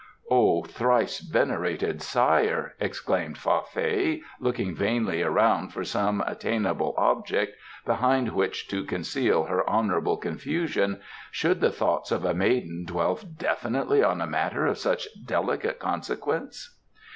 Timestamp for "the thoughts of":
11.61-12.25